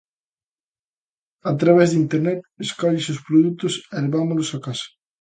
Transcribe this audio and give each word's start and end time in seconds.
A 1.51 1.53
través 1.65 1.87
de 1.91 1.97
Internet 2.05 2.39
escolles 2.65 3.07
os 3.13 3.23
produtos 3.27 3.73
e 3.95 3.97
levámolos 4.05 4.49
á 4.57 4.59
casa. 4.67 4.87